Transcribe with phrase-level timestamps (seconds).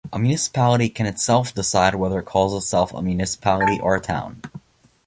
[0.11, 4.41] A municipality can itself decide whether it calls itself a municipality or a town.